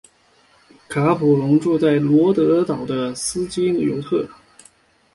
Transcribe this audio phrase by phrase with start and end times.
[0.89, 4.27] 卡普荣住在罗德岛的斯基尤特。